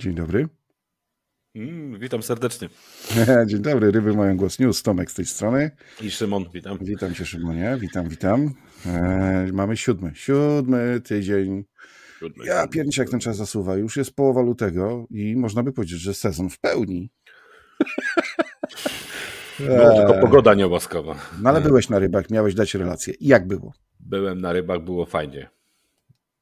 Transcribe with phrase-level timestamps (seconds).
[0.00, 0.48] Dzień dobry.
[1.54, 2.68] Mm, witam serdecznie.
[3.46, 4.82] Dzień dobry, ryby mają głos news.
[4.82, 5.70] Tomek z tej strony.
[6.00, 6.78] I Szymon, witam.
[6.80, 7.76] Witam cię, Szymonie.
[7.80, 8.54] Witam, witam.
[8.86, 11.64] E, mamy siódmy, siódmy tydzień.
[12.18, 13.76] Siódmy, ja pierniczę, jak ten czas zasuwa.
[13.76, 17.10] Już jest połowa lutego i można by powiedzieć, że sezon w pełni.
[19.60, 21.14] No, tylko pogoda niełaskawa.
[21.42, 23.14] No ale byłeś na rybach, miałeś dać relację.
[23.20, 23.72] Jak było?
[24.00, 25.48] Byłem na rybach, było fajnie.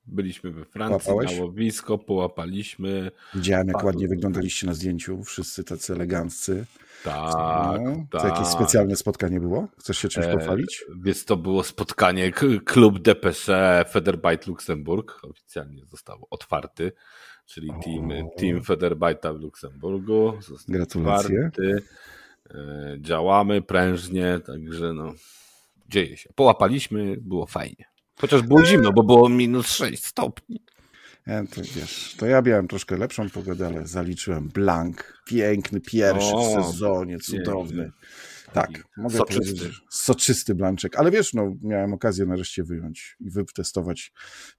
[0.07, 1.37] Byliśmy we Francji, Łapałeś?
[1.37, 3.11] na łowisko, połapaliśmy.
[3.35, 6.67] Widziałem, jak ładnie wyglądaliście na zdjęciu, wszyscy tacy eleganccy.
[7.05, 8.23] Tak, no, tak.
[8.23, 9.69] To jakieś specjalne spotkanie było?
[9.79, 10.85] Chcesz się czymś e, pochwalić?
[11.03, 12.33] Więc to było spotkanie
[12.65, 15.21] klub DPC Federbite Luksemburg.
[15.23, 16.93] Oficjalnie został otwarty,
[17.47, 20.33] czyli team, team Federbite'a w Luksemburgu.
[20.69, 21.39] Gratulacje.
[21.39, 21.83] Otwarty.
[22.51, 25.13] E, działamy prężnie, także no,
[25.89, 26.31] dzieje się.
[26.35, 27.96] Połapaliśmy, było fajnie.
[28.21, 30.61] Chociaż było zimno, bo było minus 6 stopni.
[31.27, 35.23] Ja, to, wiesz, to ja miałem troszkę lepszą pogodę, ale zaliczyłem blank.
[35.27, 37.83] Piękny, pierwszy o, w sezonie, cudowny.
[37.83, 38.07] Piękny.
[38.53, 39.55] Tak, mogę soczysty.
[39.55, 40.97] powiedzieć, soczysty blanczek.
[40.97, 44.13] Ale wiesz, no, miałem okazję nareszcie wyjąć i wytestować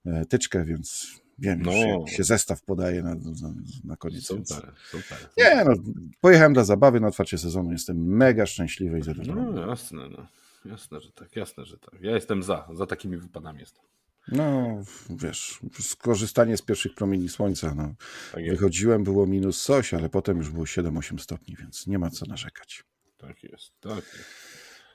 [0.06, 1.06] e, tyczkę, więc
[1.38, 1.72] wiem no.
[1.72, 4.26] jak się zestaw podaje na, na, na koniec.
[4.26, 5.18] Super, super.
[5.38, 5.72] Nie, no,
[6.20, 7.72] pojechałem dla zabawy na otwarcie sezonu.
[7.72, 9.52] Jestem mega szczęśliwy i zadowolony.
[9.52, 10.26] No jasne, no.
[10.68, 12.00] Jasne, że tak, jasne, że tak.
[12.00, 13.84] Ja jestem za, za takimi wypadami jestem.
[14.32, 14.78] No,
[15.10, 17.74] wiesz, skorzystanie z pierwszych promieni słońca.
[17.74, 17.94] No.
[18.32, 22.26] Tak Wychodziłem, było minus coś, ale potem już było 7-8 stopni, więc nie ma co
[22.26, 22.84] narzekać.
[23.16, 24.48] Tak jest, tak jest.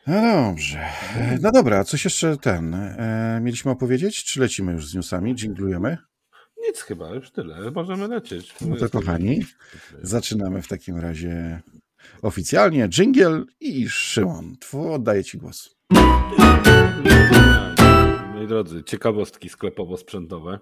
[0.08, 0.90] No dobrze.
[1.42, 2.74] No dobra, coś jeszcze ten.
[2.74, 5.36] E, mieliśmy opowiedzieć, czy lecimy już z newsami?
[5.36, 5.98] Dżinglujemy?
[6.68, 7.72] Nic chyba, już tyle.
[7.72, 8.56] Możemy lecieć.
[8.62, 9.46] No to kochani,
[10.02, 11.62] zaczynamy w takim razie
[12.22, 12.88] oficjalnie.
[12.88, 14.56] Dżingiel i Szymon.
[14.92, 15.76] Oddaję Ci głos.
[18.34, 20.60] Moi drodzy, ciekawostki sklepowo-sprzętowe.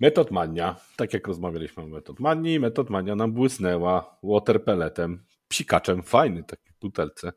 [0.00, 6.02] Metod Mania, tak jak rozmawialiśmy o Metod Manii, Metod Mania nam błysnęła water pelletem, psikaczem,
[6.02, 7.32] fajny taki w butelce.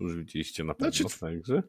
[0.00, 1.62] Już widzieliście na pewno znaczy, także.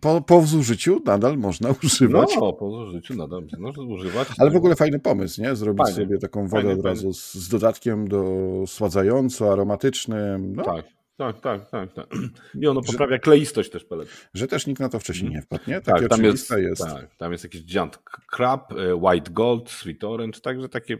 [0.00, 2.28] Po, po zużyciu nadal można używać.
[2.36, 4.28] No, po zużyciu nadal można używać.
[4.38, 5.56] Ale w ogóle fajny pomysł, nie?
[5.56, 5.96] Zrobić fajny.
[5.96, 8.24] sobie taką wodę fajny, od razu z, z, dodatkiem do
[8.66, 10.56] sładzająco, aromatycznym.
[10.56, 10.64] No.
[10.64, 10.86] Tak,
[11.16, 12.06] tak, tak, tak, tak.
[12.54, 14.10] I ono poprawia że, kleistość też peletu.
[14.34, 15.80] Że też nikt na to wcześniej nie wpadł, nie?
[15.80, 16.82] Takie tak, tam jest, jest.
[16.82, 17.98] Tak, tam jest jakiś giant
[18.36, 20.98] crab, e, white gold, sweet orange, także takie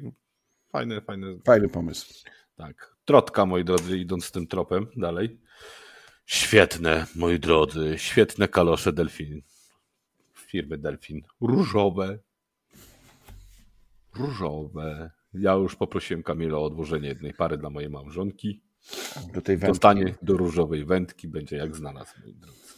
[0.72, 1.26] fajne, fajne.
[1.46, 2.24] Fajny pomysł.
[2.56, 2.96] Tak.
[3.04, 5.38] Trotka, moi drodzy, idąc tym tropem dalej.
[6.28, 9.42] Świetne, moi drodzy, świetne kalosze Delfin.
[10.34, 11.22] Firmy Delfin.
[11.40, 12.18] Różowe.
[14.14, 15.10] Różowe.
[15.34, 18.62] Ja już poprosiłem Kamila o odłożenie jednej pary dla mojej małżonki.
[19.34, 19.66] Do tej wędki.
[19.66, 22.77] Dostanie do różowej wędki, będzie jak znalazł, moi drodzy.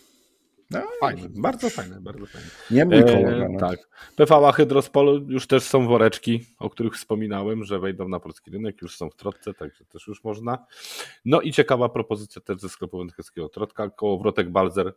[0.71, 2.49] No, fajne, bardzo fajne, bardzo fajne.
[2.71, 2.99] Nie mój.
[2.99, 3.79] E, tak.
[4.17, 8.97] PVA Hydrospol już też są woreczki, o których wspominałem, że wejdą na polski rynek, już
[8.97, 10.67] są w trotce, także też już można.
[11.25, 14.93] No i ciekawa propozycja też ze sklepu wędkarskiego Trotka, kołowrotek Balzer,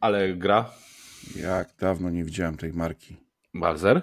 [0.00, 0.70] ale gra.
[1.36, 3.16] Jak dawno nie widziałem tej marki.
[3.54, 4.02] Balzer?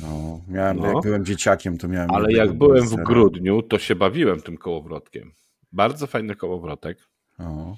[0.00, 0.86] No, miałem, no.
[0.86, 2.10] jak byłem dzieciakiem, to miałem.
[2.10, 5.32] Ale jak byłem w grudniu, to się bawiłem tym kołowrotkiem.
[5.72, 6.98] Bardzo fajny kołowrotek.
[7.38, 7.76] O.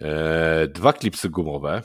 [0.00, 1.82] E, dwa klipsy gumowe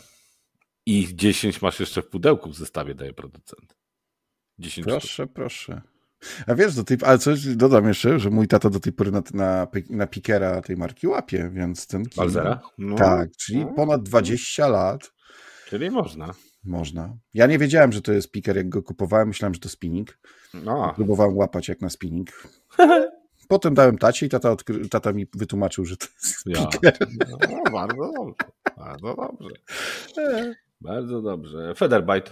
[0.86, 3.76] i 10 masz jeszcze w pudełku w zestawie, daje producent.
[4.60, 5.34] 10 proszę, sztuk.
[5.34, 5.82] proszę.
[6.48, 9.24] A wiesz, do tej, ale coś dodam jeszcze, że mój tata do tej pory na,
[9.34, 12.60] na, na pikera tej marki łapie, więc ten kino, Balzera?
[12.78, 12.96] No.
[12.96, 13.74] Tak, czyli no.
[13.74, 15.14] ponad 20 lat.
[15.68, 16.34] Czyli można.
[16.64, 17.18] Można.
[17.34, 20.18] Ja nie wiedziałem, że to jest piker, jak go kupowałem, myślałem, że to spinning.
[20.54, 20.94] No.
[20.96, 22.30] Próbowałem łapać jak na spinning.
[23.48, 24.90] Potem dałem tacie i tata, odkry...
[24.90, 26.68] tata mi wytłumaczył, że to jest ja.
[27.30, 28.36] No, bardzo dobrze.
[28.78, 29.56] Bardzo dobrze.
[30.82, 31.76] Bardzo dobrze.
[31.76, 32.32] Federbite.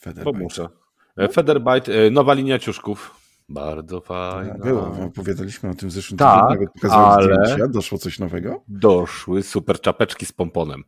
[0.00, 0.32] Federbite.
[0.32, 0.68] Pomuszę.
[1.16, 3.14] E, Federbite, e, nowa linia ciuszków.
[3.48, 4.54] Bardzo fajna.
[4.54, 7.68] Było, opowiadaliśmy o tym w zeszłym tak, tygodniu, ale zdjęcia.
[7.68, 8.62] Doszło coś nowego?
[8.68, 10.84] Doszły super czapeczki z pomponem.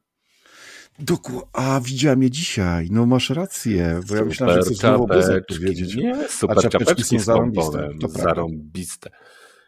[1.01, 1.51] Dokładnie.
[1.53, 2.89] A widziałem je dzisiaj.
[2.91, 5.09] No masz rację, bo ja myślałem, że coś znowu
[5.49, 5.97] powiedzieć.
[5.97, 7.91] Nie, super A czapeczki, czapeczki są zarąbiste.
[8.01, 9.11] To zarąbiste.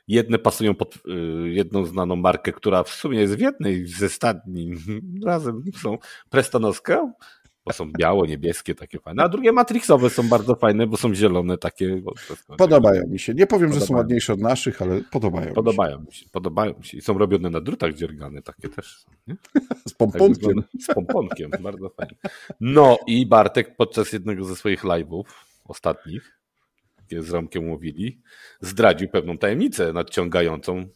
[0.09, 1.01] Jedne pasują pod y,
[1.51, 4.73] jedną znaną markę, która w sumie jest w jednej ze stadni.
[5.27, 5.99] Razem są
[6.31, 7.13] Prestonowska,
[7.67, 9.23] bo są biało-niebieskie, takie fajne.
[9.23, 12.03] A drugie matrixowe są bardzo fajne, bo są zielone takie.
[12.59, 13.35] Podobają mi się.
[13.35, 13.81] Nie powiem, podobają.
[13.81, 16.27] że są ładniejsze od naszych, ale podobają, podobają mi się.
[16.33, 16.99] Podobają mi się.
[16.99, 19.13] I są robione na drutach dziergane, takie też są.
[19.27, 19.37] Nie?
[19.89, 20.63] Z pomponkiem.
[20.63, 22.17] Tak, z pomponkiem, bardzo fajnie.
[22.61, 25.25] No i Bartek podczas jednego ze swoich live'ów,
[25.65, 26.39] ostatnich,
[27.19, 28.21] z Romkiem mówili,
[28.61, 30.89] zdradził pewną tajemnicę nadciągającą,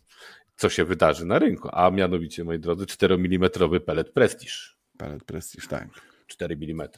[0.57, 3.51] co się wydarzy na rynku, a mianowicie, moi drodzy, 4 mm
[3.87, 4.53] pelet Prestige.
[4.99, 5.89] Pelet Prestige, tak.
[6.27, 6.89] 4 mm.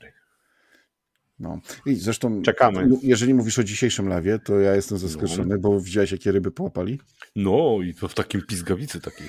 [1.40, 1.60] No.
[1.86, 2.88] I zresztą czekamy.
[3.02, 5.60] Jeżeli mówisz o dzisiejszym lawie, to ja jestem zaskoczony, no.
[5.60, 7.00] bo widziałeś, jakie ryby połapali?
[7.36, 9.26] No i to w takim pizgawicy takiej.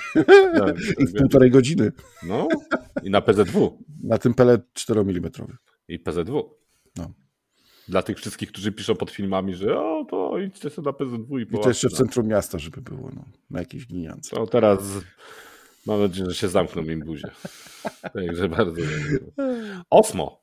[0.53, 1.91] Tak, I w półtorej godziny.
[2.23, 2.47] No
[3.03, 3.83] i na PZW.
[4.03, 5.31] Na tym pelet 4 mm.
[5.87, 6.55] I PZW.
[6.97, 7.13] No.
[7.87, 11.41] Dla tych wszystkich, którzy piszą pod filmami, że o, to idźcie sobie na PZW i
[11.41, 14.35] I to jeszcze w centrum miasta, żeby było, no, na jakiejś giniance.
[14.35, 14.81] To teraz
[15.85, 17.31] mam nadzieję, że się zamkną im buzie.
[18.13, 18.81] Także bardzo.
[19.89, 20.41] Osmo.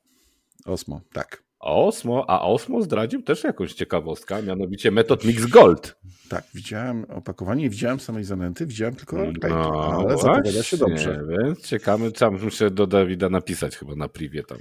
[0.65, 1.47] Osmo, tak.
[1.59, 5.97] Osmo, a Osmo zdradził też jakąś ciekawostkę, mianowicie metod Mix Gold.
[6.29, 11.21] Tak, widziałem opakowanie i widziałem samej zanęty, widziałem tylko no, ale zapowiada się dobrze.
[11.29, 14.59] Więc ciekawe, trzeba muszę do Dawida napisać chyba na privie tam.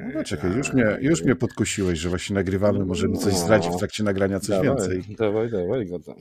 [0.00, 3.72] No, no czekaj, już mnie, już mnie podkusiłeś, że właśnie nagrywamy, może mi coś zdradzić
[3.72, 5.16] w trakcie nagrania coś dawaj, więcej.
[5.16, 6.14] Dawaj, dawaj go tam.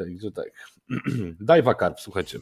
[0.00, 0.50] Także tak.
[1.40, 2.38] Dajwa Carp, słuchajcie.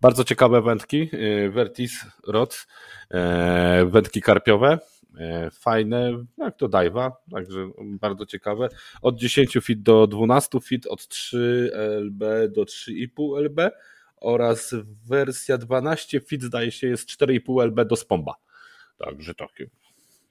[0.00, 1.10] Bardzo ciekawe wędki.
[1.14, 2.66] Y, Vertis Rods.
[3.10, 4.78] E, wędki karpiowe.
[5.18, 8.68] E, fajne, jak to dajwa, także bardzo ciekawe.
[9.02, 11.70] Od 10 fit do 12 fit, od 3
[12.00, 12.24] LB
[12.54, 13.70] do 3,5 LB
[14.16, 14.74] oraz
[15.08, 18.34] wersja 12 fit zdaje się jest 4,5 LB do spomba.
[18.98, 19.70] Także takie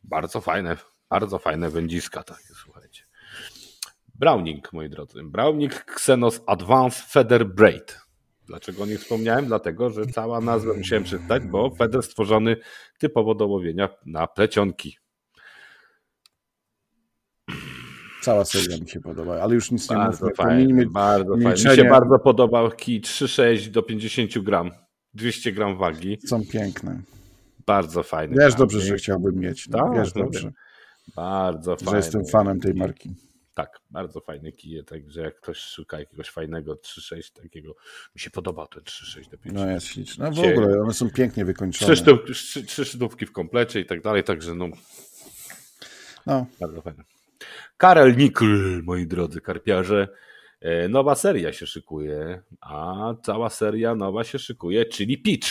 [0.03, 0.77] bardzo fajne,
[1.09, 2.74] bardzo fajne wędziska takie, słuchajcie.
[4.19, 5.23] Browning, moi drodzy.
[5.23, 8.05] Browning Xenos Advanced Feather Braid.
[8.47, 9.45] Dlaczego nich wspomniałem?
[9.45, 12.57] Dlatego, że cała nazwa musiałem przeczytać, bo Feder stworzony
[12.99, 14.97] typowo do łowienia na plecionki.
[18.21, 20.35] Cała seria mi się podoba, ale już nic nie bardzo mówię.
[20.35, 21.69] Fajnie, bardzo fajnie.
[21.69, 24.71] Mi się bardzo podobał kij 3,6 do 50 gram.
[25.13, 26.17] 200 gram wagi.
[26.25, 27.01] Są piękne.
[27.65, 28.35] Bardzo fajne.
[28.39, 29.69] Wiesz dobrze, że chciałbym mieć.
[29.69, 29.77] No.
[29.79, 30.51] Tak, Wiesz dobrze.
[31.15, 31.91] Bardzo fajne.
[31.91, 33.15] Że jestem fanem tej marki.
[33.55, 37.75] Tak, bardzo fajne kije, także jak ktoś szuka jakiegoś fajnego 3.6 takiego,
[38.15, 39.55] mi się podoba ten 3.6 do 5.
[39.55, 40.29] No jest śliczne.
[40.29, 41.93] No w ogóle one są pięknie wykończone.
[41.93, 42.25] Trzy, sztuk,
[42.67, 44.67] trzy, szydówki w komplecie i tak dalej, także no,
[46.25, 46.45] no.
[46.59, 47.03] bardzo fajne.
[47.77, 50.07] Karel Nikl, moi drodzy karpiarze,
[50.61, 55.49] e, nowa seria się szykuje, a cała seria nowa się szykuje, czyli Pitch,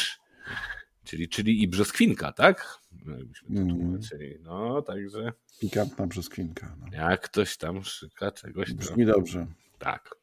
[1.04, 2.78] czyli, czyli i brzoskwinka, tak?
[3.04, 3.76] Jakbyśmy to mm.
[3.76, 4.38] tłumaczyli.
[4.42, 6.76] No, także Pikantna brzoskwinka.
[6.80, 6.86] No.
[6.96, 8.72] Jak ktoś tam szyka czegoś.
[8.72, 9.12] Brzmi to...
[9.12, 9.46] dobrze.
[9.78, 10.14] Tak.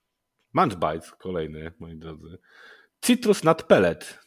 [0.54, 2.38] Munch Bites, kolejny, moi drodzy.
[3.01, 4.19] Citrus Nut Pellet.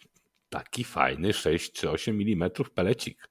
[0.48, 3.28] Taki fajny 6 czy 8 mm pelecik,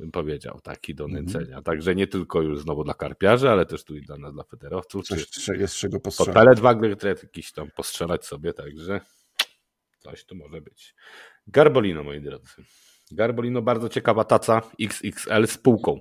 [0.00, 1.24] bym powiedział, taki do mhm.
[1.24, 1.46] nęcenia.
[1.46, 1.64] Mm -hmm.
[1.64, 5.06] Także nie tylko już znowu dla karpiarzy, ale też tu i dla, dla federowców.
[5.06, 6.34] Coś czy jest czego postrzelać.
[6.34, 9.00] Pelet wagler jakiś tam postrzelać sobie, także
[9.98, 10.94] coś tu może być.
[11.46, 12.54] Garbolino, moi drodzy.
[13.14, 16.00] Garbolino, bardzo ciekawa taca XXL z półką.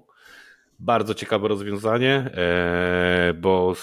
[0.79, 3.73] Bardzo ciekawe rozwiązanie, e, bo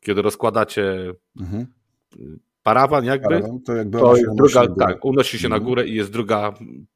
[0.00, 1.66] kiedy rozkładacie mhm.
[2.62, 5.62] parawan jakby, parawan, to, jakby to jest druga, tak, unosi się mhm.
[5.62, 6.54] na górę i jest druga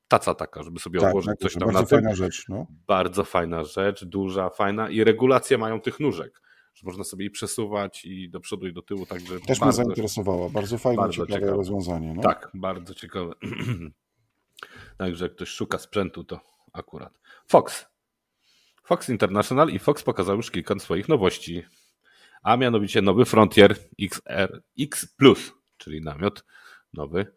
[0.08, 1.98] taca taka, żeby sobie tak, odłożyć tak, coś tam bardzo na tym.
[1.98, 2.48] fajna rzecz.
[2.48, 2.66] No.
[2.86, 6.40] Bardzo fajna rzecz, duża, fajna i regulacje mają tych nóżek
[6.78, 9.86] że można sobie i przesuwać i do przodu i do tyłu, także Też bardzo, mnie
[9.86, 12.14] zainteresowała, bardzo fajne, bardzo ciekawe, ciekawe rozwiązanie.
[12.14, 12.22] No.
[12.22, 13.32] Tak, bardzo ciekawe.
[14.98, 16.40] także jak ktoś szuka sprzętu, to
[16.72, 17.18] akurat.
[17.46, 17.86] Fox,
[18.84, 21.62] Fox International i Fox pokazał już kilka swoich nowości,
[22.42, 26.44] a mianowicie nowy Frontier XR X Plus, czyli namiot
[26.92, 27.34] nowy.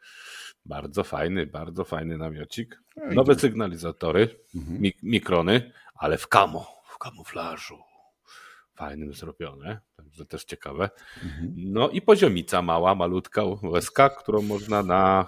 [0.65, 2.81] Bardzo fajny, bardzo fajny namiocik.
[3.11, 4.81] Nowe sygnalizatory, mhm.
[4.81, 7.79] mik mikrony, ale w kamo, w kamuflażu.
[8.75, 10.89] Fajnym zrobione, także też ciekawe.
[11.23, 11.53] Mhm.
[11.57, 15.27] No i poziomica mała, malutka łezka, którą można na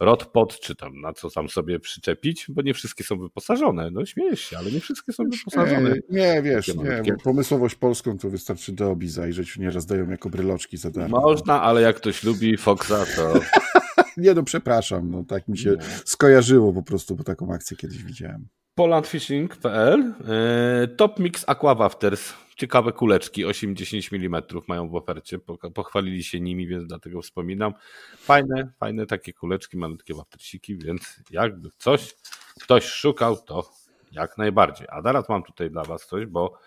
[0.00, 3.90] rodpod, czy tam na co tam sobie przyczepić, bo nie wszystkie są wyposażone.
[3.90, 5.90] No śmiejesz się, ale nie wszystkie są wyposażone.
[5.90, 6.68] Nie, nie wiesz,
[7.04, 11.20] nie, pomysłowość polską to wystarczy do obi zajrzeć, nieraz dają jako bryloczki za darmo.
[11.20, 13.40] Można, ale jak ktoś lubi Foxa, to...
[14.16, 15.76] nie no, przepraszam, no tak mi się nie.
[16.04, 18.48] skojarzyło po prostu, bo taką akcję kiedyś widziałem.
[18.74, 25.38] Polandfishing.pl e, Top Mix Aquawafters ciekawe kuleczki 8-10 mm mają w ofercie.
[25.74, 27.74] Pochwalili się nimi, więc dlatego wspominam.
[28.16, 32.14] Fajne, fajne takie kuleczki, malutkie waftersiki, więc jakby coś
[32.60, 33.70] ktoś szukał, to
[34.12, 34.86] jak najbardziej.
[34.90, 36.58] A teraz mam tutaj dla Was coś, bo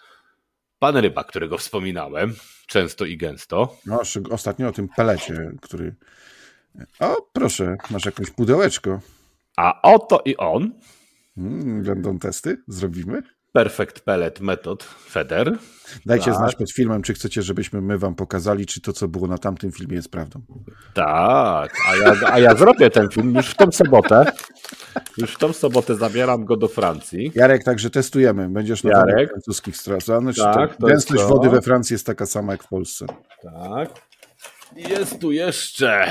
[0.79, 2.35] pan ryba, którego wspominałem
[2.67, 3.77] często i gęsto.
[3.85, 5.95] No, ostatnio o tym pelecie, który.
[6.99, 8.99] O, proszę, masz jakieś pudełeczko.
[9.57, 10.71] A oto i on.
[11.35, 12.63] Hmm, będą testy?
[12.67, 13.23] Zrobimy?
[13.51, 15.57] Perfect Pellet Method Feder.
[16.05, 16.35] Dajcie tak.
[16.35, 19.71] znać pod filmem, czy chcecie, żebyśmy my wam pokazali, czy to, co było na tamtym
[19.71, 20.41] filmie jest prawdą.
[20.93, 24.31] Tak, a ja, a ja zrobię ten film już w tą sobotę.
[25.17, 27.31] Już w tą sobotę zabieram go do Francji.
[27.35, 28.49] Jarek, także testujemy.
[28.49, 29.29] Będziesz na Jarek.
[29.29, 30.35] francuskich stronach.
[30.35, 33.05] Tak, Gęstość wody we Francji jest taka sama jak w Polsce.
[33.43, 33.89] Tak.
[34.75, 36.07] Jest tu jeszcze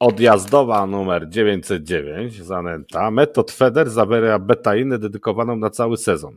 [0.00, 3.10] Odjazdowa numer 909, zanęta.
[3.10, 6.36] Metod Feder zawiera betainę dedykowaną na cały sezon.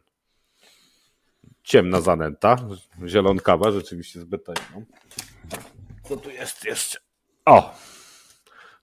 [1.64, 2.56] ciemna zanęta,
[3.08, 4.86] zielonkawa, rzeczywiście z betoniną.
[6.04, 7.00] Co tu jest jeszcze?
[7.46, 7.76] O!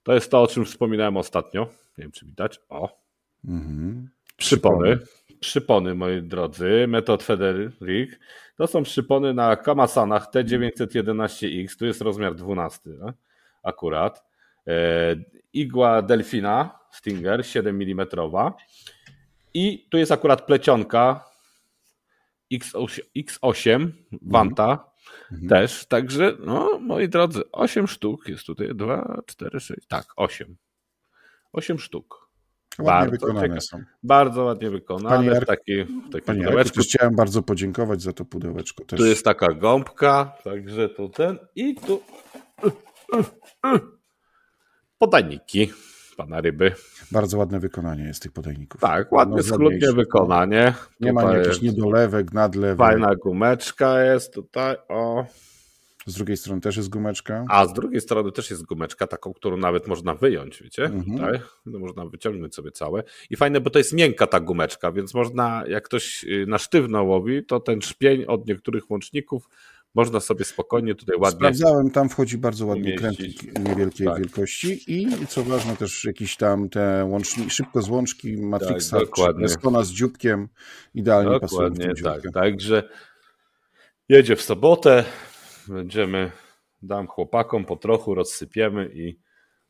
[0.02, 1.62] To jest to, o czym wspominałem ostatnio.
[1.98, 2.60] Nie wiem, czy widać.
[2.68, 2.98] O.
[3.44, 4.08] Mhm.
[4.36, 4.98] Przypony.
[5.40, 6.86] Przypony, moi drodzy.
[6.88, 8.10] Metod Federic.
[8.56, 11.78] To są przypony na Kamasanach T911X.
[11.78, 13.12] Tu jest rozmiar 12 no?
[13.62, 14.29] akurat.
[14.66, 15.16] E,
[15.52, 18.06] igła Delfina Stinger 7 mm.
[19.54, 21.24] I tu jest akurat plecionka
[22.52, 23.90] X8, X8
[24.22, 24.84] Wanta
[25.32, 25.48] mhm.
[25.48, 25.86] też.
[25.86, 28.74] Także, no, moi drodzy, 8 sztuk jest tutaj.
[28.74, 29.86] 2, 4, 6.
[29.88, 30.56] Tak, 8.
[31.52, 32.30] 8 sztuk.
[32.78, 33.82] Ładnie bardzo wykonane są.
[34.02, 35.16] Bardzo ładnie wykonane.
[35.16, 36.80] Panie Jarku, w taki, w Panie pudełeczku.
[36.80, 38.84] Chciałem bardzo podziękować za to pudełeczko.
[38.84, 39.00] Też.
[39.00, 42.02] Tu jest taka gąbka, także tu ten i tu
[45.00, 45.72] podajniki
[46.16, 46.72] pana ryby.
[47.12, 48.80] Bardzo ładne wykonanie jest tych podajników.
[48.80, 50.74] Tak, ładnie, no, schludnie wykonanie.
[51.00, 52.78] Nie ma jakichś niedolewek, nadlewek.
[52.78, 55.24] Fajna gumeczka jest tutaj, o.
[56.06, 57.44] Z drugiej strony też jest gumeczka.
[57.48, 60.84] A z drugiej strony też jest gumeczka, taką, którą nawet można wyjąć, wiecie?
[60.84, 61.18] Mhm.
[61.18, 61.40] Tutaj.
[61.66, 63.02] No, można wyciągnąć sobie całe.
[63.30, 67.04] I fajne, bo to jest miękka ta gumeczka, więc można, jak ktoś y, na sztywno
[67.04, 69.48] łowi, to ten szpień od niektórych łączników
[69.94, 71.38] można sobie spokojnie tutaj ładnie.
[71.38, 74.18] Sprawdzałem, tam wchodzi bardzo ładnie krętlik niewielkiej tak.
[74.18, 79.48] wielkości i co ważne też jakiś tam te łączniki, szybko złączki Matrixa, tak, dokładnie.
[79.84, 80.48] z dzióbkiem
[80.94, 82.20] idealnie dokładnie, pasują.
[82.22, 82.88] Tak, także
[84.08, 85.04] jedzie w sobotę,
[85.68, 86.30] będziemy,
[86.82, 89.18] dam chłopakom po trochu, rozsypiemy i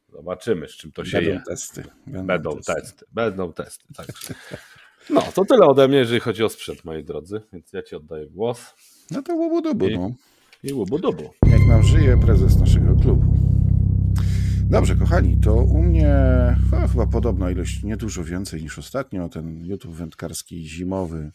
[0.09, 1.43] zobaczymy, z czym to się Będą je.
[1.49, 1.85] testy.
[2.07, 2.75] Będą, Będą testy.
[2.75, 3.07] testy.
[3.13, 3.85] Będą testy.
[3.95, 4.35] Także.
[5.13, 8.27] No, to tyle ode mnie, jeżeli chodzi o sprzęt, moi drodzy, więc ja Ci oddaję
[8.27, 8.75] głos.
[9.11, 10.11] No to łubu-dubu, I, no.
[10.63, 11.31] I łubu-dubu.
[11.47, 13.35] Jak nam żyje prezes naszego klubu.
[14.71, 16.17] Dobrze, kochani, to u mnie
[16.85, 21.33] o, chyba podobna ilość, nie dużo więcej niż ostatnio, ten YouTube wędkarski zimowy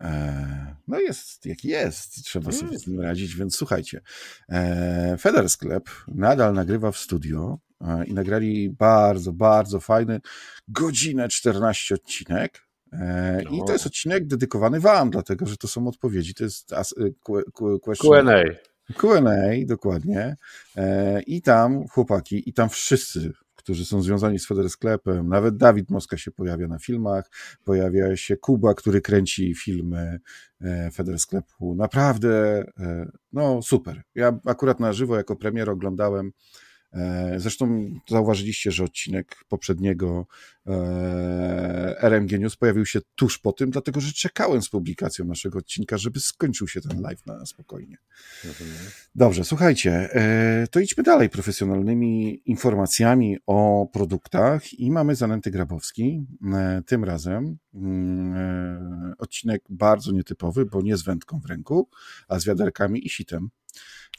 [0.00, 4.00] e, no jest jak jest, trzeba sobie z tym radzić, więc słuchajcie.
[4.48, 10.20] E, Feder Sklep nadal nagrywa w studio e, i nagrali bardzo, bardzo fajny,
[10.68, 12.71] godzinę 14 odcinek
[13.50, 16.34] I to jest odcinek dedykowany Wam, dlatego że to są odpowiedzi.
[16.34, 16.74] To jest
[17.96, 18.44] QA.
[18.96, 19.20] QA,
[19.66, 20.36] dokładnie.
[20.76, 25.90] E, I tam chłopaki, i tam wszyscy, którzy są związani z Feder Sklepem, nawet Dawid
[25.90, 27.30] Moska się pojawia na filmach,
[27.64, 30.20] pojawia się Kuba, który kręci filmy
[30.60, 31.74] e, Feder Sklepu.
[31.74, 32.64] Naprawdę,
[33.32, 34.02] no super.
[34.14, 36.71] Ja akurat na żywo jako premier oglądałem E,
[37.36, 40.26] zresztą zauważyliście, że odcinek poprzedniego
[40.66, 45.98] e, RMG News pojawił się tuż po tym, dlatego że czekałem z publikacją naszego odcinka,
[45.98, 47.96] żeby skończył się ten live na spokojnie.
[49.14, 56.26] Dobrze, słuchajcie, e, to idźmy dalej profesjonalnymi informacjami o produktach i mamy zanęty Grabowski.
[56.86, 61.88] Tym razem mm, odcinek bardzo nietypowy, bo nie z wędką w ręku,
[62.28, 63.50] a z wiaderkami i sitem.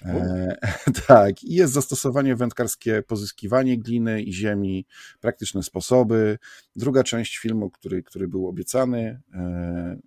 [0.01, 0.57] E,
[1.07, 4.85] tak, i jest zastosowanie wędkarskie, pozyskiwanie gliny i ziemi,
[5.21, 6.37] praktyczne sposoby.
[6.75, 9.97] Druga część filmu, który, który był obiecany, e,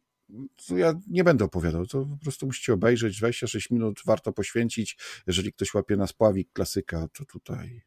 [0.69, 3.19] to ja nie będę opowiadał, to po prostu musicie obejrzeć.
[3.19, 4.99] 26 minut warto poświęcić.
[5.27, 7.83] Jeżeli ktoś łapie na spławik klasyka, to tutaj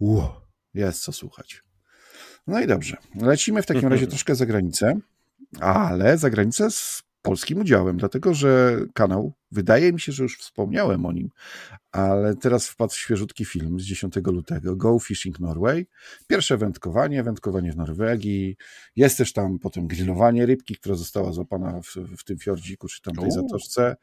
[0.00, 1.62] Ło, jest co słuchać.
[2.46, 2.96] No i dobrze.
[3.14, 5.00] Lecimy w takim razie troszkę za granicę,
[5.60, 11.06] ale za granicę z polskim udziałem, dlatego że kanał, wydaje mi się, że już wspomniałem
[11.06, 11.30] o nim,
[11.92, 15.86] ale teraz wpadł świeżutki film z 10 lutego, Go Fishing Norway.
[16.26, 18.56] Pierwsze wędkowanie, wędkowanie w Norwegii.
[18.96, 23.14] Jest też tam potem grillowanie rybki, która została złapana w, w tym fiordziku, czy tam
[23.14, 23.96] tej zatoczce.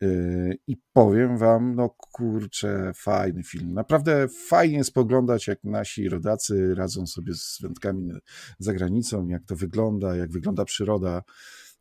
[0.00, 3.74] Yy, I powiem wam, no kurczę, fajny film.
[3.74, 8.12] Naprawdę fajnie jest poglądać, jak nasi rodacy radzą sobie z wędkami
[8.58, 11.22] za granicą, jak to wygląda, jak wygląda przyroda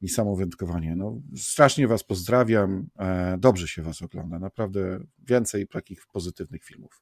[0.03, 0.95] i samo wędkowanie.
[0.95, 2.87] No, strasznie Was pozdrawiam.
[2.99, 4.39] E, dobrze się Was ogląda.
[4.39, 7.01] Naprawdę więcej takich pozytywnych filmów.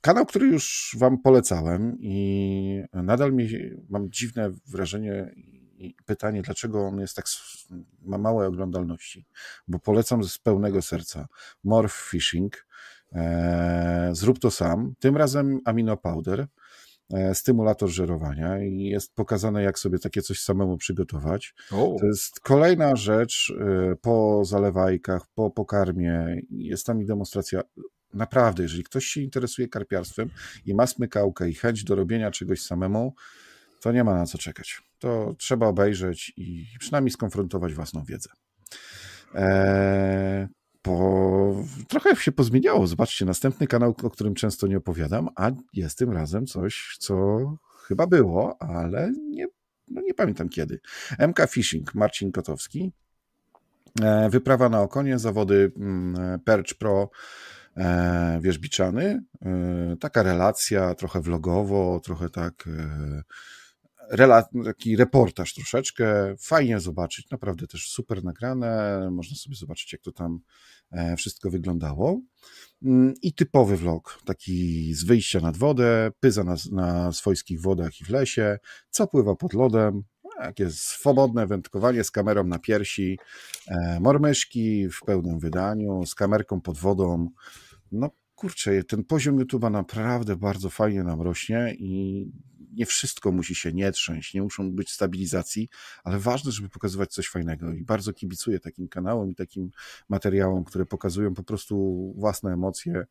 [0.00, 3.48] Kanał, który już Wam polecałem i nadal mi,
[3.88, 5.34] mam dziwne wrażenie
[5.78, 7.24] i pytanie, dlaczego on jest tak,
[8.02, 9.26] ma małe oglądalności,
[9.68, 11.28] bo polecam z pełnego serca.
[11.64, 12.66] Morph Fishing,
[13.12, 16.46] e, zrób to sam, tym razem amino powder,
[17.34, 21.54] stymulator żerowania i jest pokazane, jak sobie takie coś samemu przygotować.
[22.00, 26.40] To jest kolejna rzecz e, po zalewajkach, po pokarmie.
[26.50, 27.62] Jest tam i demonstracja.
[28.14, 30.30] Naprawdę, jeżeli ktoś się interesuje karpiarstwem
[30.66, 33.14] i ma smykałkę i chęć do robienia czegoś samemu,
[33.80, 34.82] to nie ma na co czekać.
[34.98, 38.30] To trzeba obejrzeć i przynajmniej skonfrontować własną wiedzę.
[39.34, 40.46] Eee,
[40.82, 41.64] po...
[41.88, 42.86] trochę się pozmieniało.
[42.86, 47.16] Zobaczcie, następny kanał, o którym często nie opowiadam, a jest tym razem coś, co
[47.86, 49.46] chyba było, ale nie,
[49.88, 50.80] no nie pamiętam kiedy.
[51.18, 52.92] MK Fishing, Marcin Kotowski.
[54.02, 57.10] E, wyprawa na okonie, zawody mm, Perch Pro
[57.76, 59.22] e, Wierzbiczany.
[59.42, 62.68] E, taka relacja, trochę vlogowo, trochę tak
[64.64, 66.34] taki reportaż troszeczkę.
[66.38, 69.08] Fajnie zobaczyć, naprawdę też super nagrane.
[69.10, 70.40] Można sobie zobaczyć, jak to tam
[71.16, 72.20] wszystko wyglądało.
[72.82, 78.04] Mm, I typowy vlog, taki z wyjścia nad wodę, pyza na, na swojskich wodach i
[78.04, 78.58] w lesie,
[78.90, 80.02] co pływa pod lodem,
[80.38, 83.18] takie swobodne wędkowanie z kamerą na piersi,
[83.68, 87.30] e, mormyszki w pełnym wydaniu, z kamerką pod wodą.
[87.92, 88.10] No
[88.40, 92.26] kurczę, ten poziom YouTube'a naprawdę bardzo fajnie nam rośnie i
[92.72, 95.68] nie wszystko musi się nie trząść, nie muszą być stabilizacji,
[96.04, 99.70] ale ważne, żeby pokazywać coś fajnego i bardzo kibicuję takim kanałom i takim
[100.08, 101.74] materiałom, które pokazują po prostu
[102.16, 103.06] własne emocje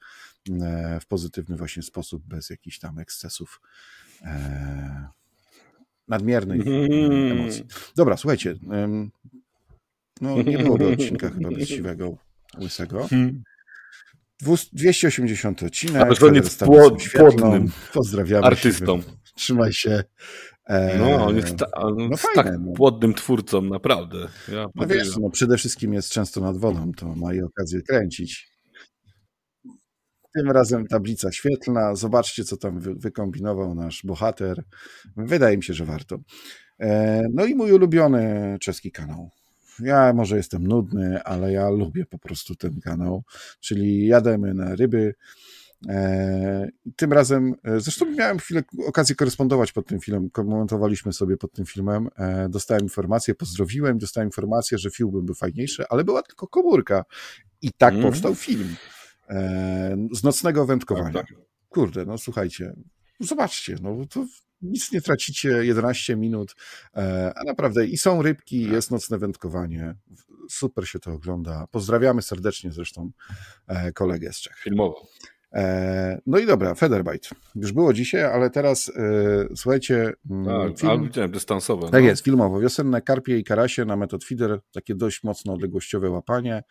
[0.62, 3.62] e, w pozytywny właśnie sposób, bez jakichś tam ekscesów
[4.22, 5.08] e,
[6.08, 7.40] nadmiernych mm.
[7.40, 7.66] emocji.
[7.96, 8.56] Dobra, słuchajcie,
[10.22, 12.18] no nie byłoby odcinka chyba bez siwego
[12.62, 13.08] łysego.
[14.44, 14.58] Hmm.
[14.74, 16.02] 280 odcinek.
[16.02, 18.46] Ale koniec płod, płodnym Pozdrawiamy.
[18.46, 19.02] Artystą.
[19.02, 19.18] Siwym.
[19.36, 20.04] Trzymaj się.
[21.00, 22.74] no, on jest, ta, on no jest fajne, tak no.
[22.74, 24.18] płodnym twórcą, naprawdę.
[24.52, 28.50] Ja no wiesz, no przede wszystkim jest często nad wodą, to ma i okazję kręcić.
[30.36, 31.96] Tym razem tablica świetlna.
[31.96, 34.64] Zobaczcie, co tam wykombinował nasz bohater.
[35.18, 36.18] Wydaje mi się, że warto.
[36.80, 39.30] E, no i mój ulubiony czeski kanał.
[39.84, 43.24] Ja może jestem nudny, ale ja lubię po prostu ten kanał,
[43.60, 45.14] czyli jademy na ryby.
[45.90, 51.52] E, tym razem, e, zresztą miałem chwilę okazję korespondować pod tym filmem, komentowaliśmy sobie pod
[51.52, 52.10] tym filmem,
[52.50, 57.06] dostałem informację, pozdrowiłem, dostałem informację, że film byłby fajniejszy, ale była tylko komórka
[57.62, 58.06] i tak mm.
[58.06, 58.76] powstał film
[60.14, 61.14] z nocnego wędkowania.
[61.14, 61.38] Tak, tak.
[61.70, 62.74] Kurde, no słuchajcie,
[63.20, 64.26] zobaczcie, no to
[64.62, 66.56] nic nie tracicie, 11 minut,
[66.96, 69.96] e, a naprawdę i są rybki, jest nocne wędkowanie,
[70.50, 71.68] super się to ogląda.
[71.72, 73.12] Pozdrawiamy serdecznie zresztą
[73.68, 74.58] e, kolegę z Czech.
[74.58, 75.08] Filmowo.
[75.54, 77.30] E, no i dobra, Federbite.
[77.56, 78.92] Już było dzisiaj, ale teraz
[79.56, 80.14] słuchajcie.
[80.30, 81.04] Mm, tak, film...
[81.04, 81.90] widziałem dystansowe.
[81.90, 82.08] Tak no.
[82.08, 82.60] jest, filmowo.
[82.60, 86.64] Wiosenne karpie i karasie na metod feeder, takie dość mocno odległościowe łapanie.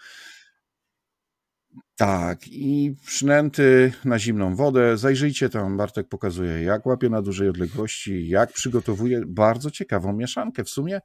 [1.98, 4.96] Tak, i przynęty na zimną wodę.
[4.96, 10.64] Zajrzyjcie tam, Bartek pokazuje, jak łapie na dużej odległości, jak przygotowuje bardzo ciekawą mieszankę.
[10.64, 11.00] W sumie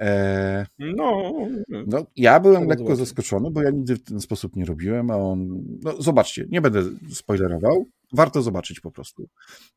[0.00, 1.32] e, no,
[1.68, 2.98] no, ja byłem lekko zobaczyć.
[2.98, 6.82] zaskoczony, bo ja nigdy w ten sposób nie robiłem, a on, no zobaczcie, nie będę
[7.12, 9.28] spoilerował, warto zobaczyć po prostu.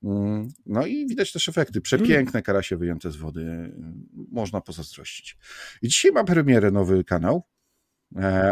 [0.03, 3.73] Mm, no i widać też efekty, przepiękne karasie wyjęte z wody,
[4.31, 5.37] można pozazdrościć.
[5.81, 7.43] I dzisiaj ma premierę nowy kanał,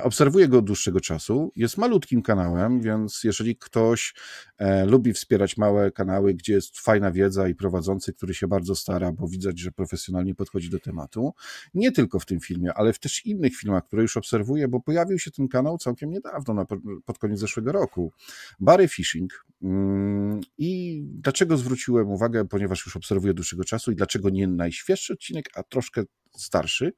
[0.04, 1.52] obserwuję go od dłuższego czasu.
[1.56, 4.14] Jest malutkim kanałem, więc jeżeli ktoś
[4.58, 9.12] e, lubi wspierać małe kanały, gdzie jest fajna wiedza i prowadzący, który się bardzo stara,
[9.12, 11.34] bo widać, że profesjonalnie podchodzi do tematu,
[11.74, 15.20] nie tylko w tym filmie, ale w też innych filmach, które już obserwuję, bo pojawił
[15.20, 16.66] się ten kanał całkiem niedawno, na,
[17.06, 18.12] pod koniec zeszłego roku.
[18.60, 19.46] Barry Fishing.
[19.62, 25.46] Mm, I dlaczego zwróciłem uwagę, ponieważ już obserwuję dłuższego czasu i dlaczego nie najświeższy odcinek,
[25.56, 26.04] a troszkę
[26.42, 26.94] starszy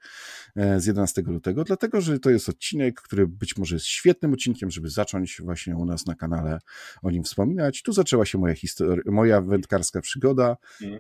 [0.55, 4.71] e, z 11 lutego, dlatego że to jest odcinek, który być może jest świetnym odcinkiem,
[4.71, 6.59] żeby zacząć właśnie u nas na kanale
[7.01, 7.83] o nim wspominać.
[7.83, 10.57] Tu zaczęła się moja, historia, moja wędkarska przygoda.
[10.81, 10.99] Mm.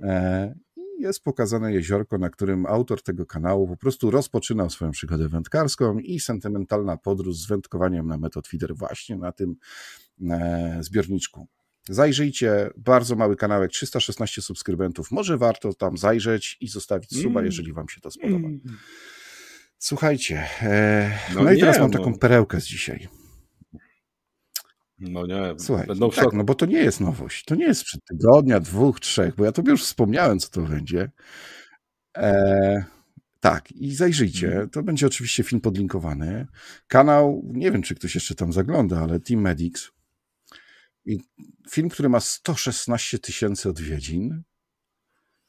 [0.99, 5.99] I Jest pokazane jeziorko, na którym autor tego kanału po prostu rozpoczynał swoją przygodę wędkarską
[5.99, 9.55] i sentymentalna podróż z wędkowaniem na metod feeder właśnie na tym
[10.29, 11.47] e, zbiorniczku.
[11.89, 15.11] Zajrzyjcie, bardzo mały kanałek, 316 subskrybentów.
[15.11, 17.45] Może warto tam zajrzeć i zostawić suba, mm.
[17.45, 18.47] jeżeli Wam się to spodoba.
[18.47, 18.59] Mm.
[19.77, 21.97] Słuchajcie, e, no, no, i teraz mam no.
[21.97, 23.07] taką perełkę z dzisiaj.
[24.99, 27.45] No nie, Słuchaj, no tak, no bo to nie jest nowość.
[27.45, 31.11] To nie jest przed tygodnia, dwóch, trzech, bo ja tobie już wspomniałem, co to będzie.
[32.17, 32.83] E,
[33.39, 34.47] tak, i zajrzyjcie.
[34.47, 34.69] Mhm.
[34.69, 36.47] To będzie oczywiście film podlinkowany.
[36.87, 39.91] Kanał, nie wiem, czy ktoś jeszcze tam zagląda, ale Team Medics
[41.69, 44.43] film, który ma 116 tysięcy odwiedzin.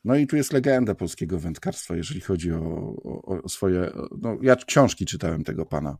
[0.04, 3.92] No i tu jest legenda polskiego wędkarstwa, jeżeli chodzi o, o, o swoje.
[4.22, 5.98] No, ja książki czytałem tego pana.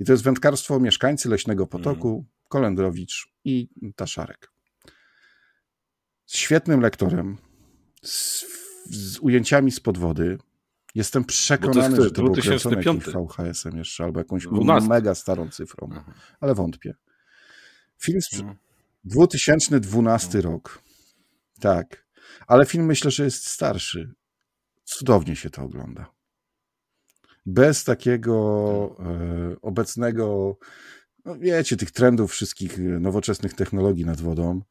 [0.00, 2.24] I to jest wędkarstwo mieszkańcy Leśnego Potoku, mm.
[2.48, 4.52] Kolendrowicz i Taszarek.
[6.26, 7.36] Z świetnym lektorem,
[8.02, 8.44] z,
[8.90, 10.38] z ujęciami z podwody.
[10.94, 14.88] Jestem przekonany, to że to był kręcone VHS-em jeszcze, albo jakąś 12.
[14.88, 16.12] mega starą cyfrą, Aha.
[16.40, 16.94] ale wątpię.
[17.98, 18.28] Film z
[19.06, 20.44] 2012 mhm.
[20.44, 20.50] no.
[20.50, 20.82] rok.
[21.60, 22.06] Tak.
[22.46, 24.14] Ale film myślę, że jest starszy.
[24.84, 26.10] Cudownie się to ogląda.
[27.46, 30.56] Bez takiego e, obecnego,
[31.24, 34.62] no wiecie, tych trendów wszystkich nowoczesnych technologii nad wodą.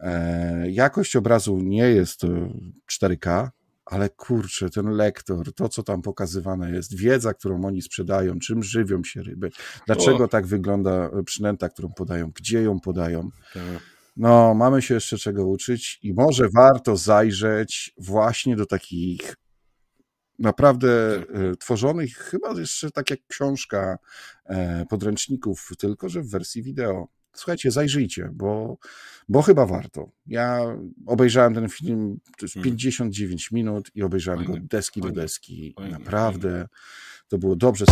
[0.00, 2.22] E, jakość obrazu nie jest
[2.92, 3.48] 4K,
[3.86, 9.04] ale kurczę, ten lektor, to co tam pokazywane jest, wiedza, którą oni sprzedają, czym żywią
[9.04, 9.50] się ryby,
[9.86, 10.28] dlaczego o.
[10.28, 13.30] tak wygląda przynęta, którą podają, gdzie ją podają.
[13.54, 13.62] Tak.
[14.16, 19.34] No, mamy się jeszcze czego uczyć i może warto zajrzeć właśnie do takich
[20.38, 21.36] naprawdę tak.
[21.36, 23.98] e, tworzonych, chyba jeszcze tak jak książka
[24.44, 27.08] e, podręczników, tylko że w wersji wideo.
[27.36, 28.78] Słuchajcie, zajrzyjcie, bo,
[29.28, 30.10] bo chyba warto.
[30.26, 30.60] Ja
[31.06, 33.64] obejrzałem ten film, to jest 59 hmm.
[33.64, 35.74] minut i obejrzałem go deski do deski.
[35.90, 36.68] Naprawdę
[37.28, 37.84] to było dobrze.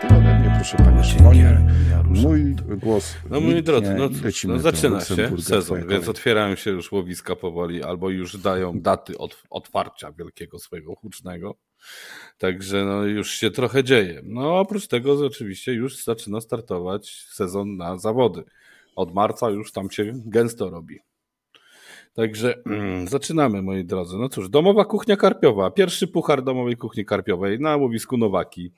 [0.00, 1.66] Tyle ode mnie, proszę Panie Szymonie.
[2.04, 3.14] Mój głos.
[3.30, 4.08] No moi drodzy, no,
[4.44, 9.42] no zaczyna się sezon, więc otwierają się już łowiska powoli, albo już dają daty od,
[9.50, 11.58] otwarcia wielkiego swojego hucznego.
[12.38, 14.20] Także no, już się trochę dzieje.
[14.24, 18.44] No oprócz tego oczywiście już zaczyna startować sezon na zawody.
[18.96, 20.98] Od marca już tam się gęsto robi.
[22.14, 24.16] Także mm, zaczynamy, moi drodzy.
[24.18, 25.70] No cóż, domowa kuchnia karpiowa.
[25.70, 28.72] Pierwszy puchar domowej kuchni karpiowej na łowisku Nowaki.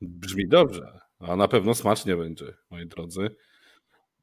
[0.00, 3.36] Brzmi dobrze, a na pewno smacznie będzie, moi drodzy.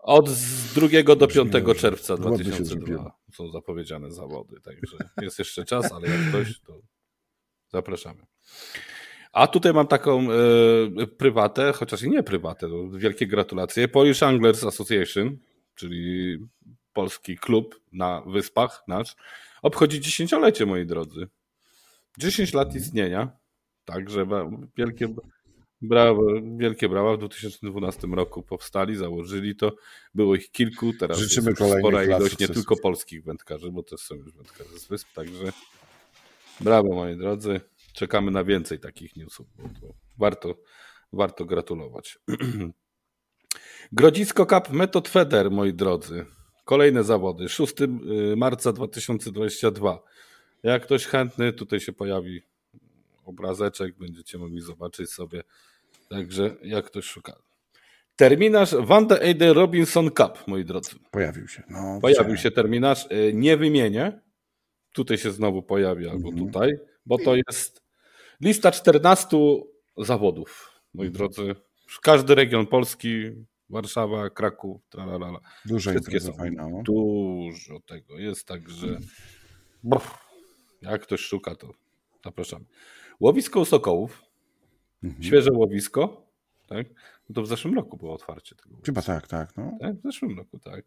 [0.01, 6.29] Od 2 do 5 czerwca 2002 są zapowiedziane zawody, także jest jeszcze czas, ale jak
[6.29, 6.81] ktoś, to
[7.69, 8.25] zapraszamy.
[9.31, 13.87] A tutaj mam taką e, prywatę, chociaż i nie prywatę, to wielkie gratulacje.
[13.87, 15.37] Polish Anglers Association,
[15.75, 16.37] czyli
[16.93, 19.15] polski klub na wyspach nasz,
[19.61, 21.27] obchodzi dziesięciolecie, moi drodzy.
[22.17, 23.31] 10 lat istnienia,
[23.85, 24.27] także
[24.77, 25.15] wielkie
[25.81, 26.23] Brawo,
[26.57, 27.15] wielkie brawa.
[27.15, 29.75] W 2012 roku powstali, założyli to.
[30.15, 34.15] Było ich kilku, teraz Życzymy jest spora ilość nie tylko polskich wędkarzy, bo też są
[34.15, 35.51] już wędkarze z wysp, także
[36.59, 37.61] brawo moi drodzy.
[37.93, 40.55] Czekamy na więcej takich newsów, bo warto,
[41.13, 42.19] warto gratulować.
[43.91, 46.25] Grodzisko Cup Method Feder, moi drodzy.
[46.65, 47.49] Kolejne zawody.
[47.49, 47.87] 6 y,
[48.37, 49.99] marca 2022.
[50.63, 52.41] Jak ktoś chętny, tutaj się pojawi
[53.25, 55.43] obrazeczek, będziecie mogli zobaczyć sobie
[56.11, 57.33] Także jak ktoś szuka.
[58.15, 60.91] Terminarz Wanda Eide Robinson Cup, moi drodzy.
[61.11, 61.63] Pojawił się.
[61.69, 63.07] No, Pojawił się terminarz.
[63.09, 64.21] E, nie wymienię.
[64.93, 66.47] Tutaj się znowu pojawi, albo mhm.
[66.47, 66.71] tutaj,
[67.05, 67.81] bo to jest
[68.41, 69.37] lista 14
[69.97, 71.13] zawodów, moi mhm.
[71.13, 71.55] drodzy.
[72.01, 73.31] Każdy region Polski,
[73.69, 75.39] Warszawa, Kraków, tralalala.
[75.65, 76.69] Dużo jest fajna.
[76.69, 76.83] No.
[76.83, 78.99] Dużo tego jest, także
[80.81, 81.73] jak ktoś szuka, to
[82.23, 82.65] zapraszamy.
[83.19, 84.21] Łowisko Sokołów,
[85.03, 85.23] Mhm.
[85.23, 86.27] Świeże łowisko,
[86.67, 86.87] tak?
[87.29, 88.75] No to w zeszłym roku było otwarcie tego.
[88.85, 89.77] Chyba tak, tak, no.
[89.79, 89.95] tak.
[89.95, 90.85] W zeszłym roku, tak.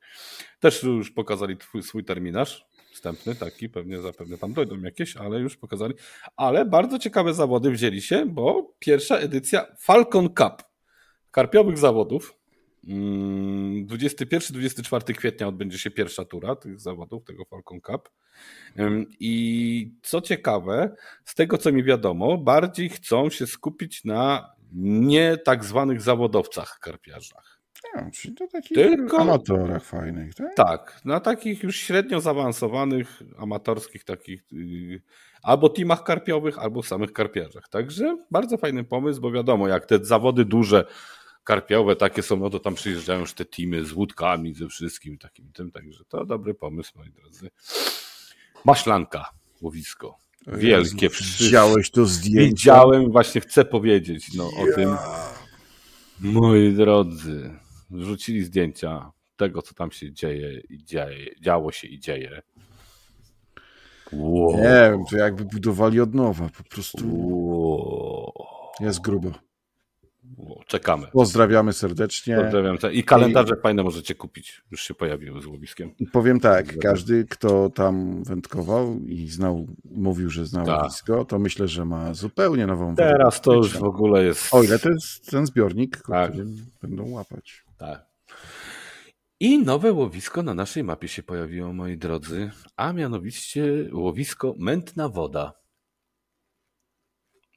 [0.60, 5.56] Też już pokazali twój, swój terminarz wstępny, taki, pewnie zapewne tam dojdą jakieś, ale już
[5.56, 5.94] pokazali.
[6.36, 10.62] Ale bardzo ciekawe zawody wzięli się, bo pierwsza edycja Falcon Cup
[11.30, 12.34] karpiowych zawodów
[12.88, 18.10] 21-24 mm, kwietnia odbędzie się pierwsza tura tych zawodów, tego Falcon Cup.
[19.20, 20.94] I co ciekawe,
[21.24, 27.60] z tego co mi wiadomo, bardziej chcą się skupić na nie tak zwanych zawodowcach karpiarzach.
[27.96, 30.54] No, czyli to takich Tylko, amatorach fajnych, tak?
[30.54, 35.02] Tak, na takich już średnio zaawansowanych, amatorskich takich yy,
[35.42, 37.68] albo teamach karpiowych, albo samych karpiarzach.
[37.68, 40.84] Także bardzo fajny pomysł, bo wiadomo, jak te zawody duże
[41.44, 45.52] karpiowe takie są, no to tam przyjeżdżają już te teamy z łódkami, ze wszystkim takim
[45.52, 47.50] tym, także to dobry pomysł, moi drodzy.
[48.64, 49.30] Maślanka,
[49.60, 50.18] łowisko.
[50.46, 51.08] Wielkie.
[51.40, 52.48] Widziałeś to zdjęcie?
[52.48, 54.96] Widziałem, właśnie chcę powiedzieć no, o tym.
[56.20, 57.50] Moi drodzy,
[57.90, 62.42] wrzucili zdjęcia tego, co tam się dzieje i dzieje, działo się i dzieje.
[64.12, 64.56] Wow.
[64.56, 67.04] Nie wiem, to jakby budowali od nowa, po prostu.
[67.04, 68.32] Wow.
[68.80, 69.32] Jest grubo.
[70.66, 71.06] Czekamy.
[71.12, 72.36] Pozdrawiamy serdecznie.
[72.36, 72.76] Pozdrawiam.
[72.92, 73.62] I kalendarze I...
[73.62, 74.62] fajne możecie kupić.
[74.70, 75.90] Już się pojawiły z łowiskiem.
[76.12, 80.82] Powiem tak, każdy, kto tam wędkował i znał, mówił, że znał tak.
[80.82, 84.54] łowisko, to myślę, że ma zupełnie nową Teraz to już w ogóle jest...
[84.54, 86.32] O ile to jest ten zbiornik, tak.
[86.32, 86.46] który
[86.82, 87.64] będą łapać.
[87.78, 88.06] Tak.
[89.40, 95.63] I nowe łowisko na naszej mapie się pojawiło, moi drodzy, a mianowicie łowisko Mętna Woda.